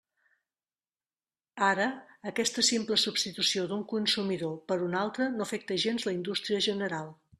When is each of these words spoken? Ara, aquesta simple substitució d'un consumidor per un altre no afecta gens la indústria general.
Ara, 1.65 1.85
aquesta 2.31 2.63
simple 2.69 2.97
substitució 3.01 3.67
d'un 3.73 3.83
consumidor 3.93 4.57
per 4.73 4.79
un 4.87 4.97
altre 5.03 5.29
no 5.37 5.47
afecta 5.49 5.79
gens 5.85 6.09
la 6.11 6.17
indústria 6.19 6.65
general. 6.71 7.15